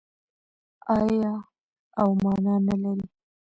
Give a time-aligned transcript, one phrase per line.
[0.97, 1.33] آیا
[1.99, 3.05] او مانا نلري؟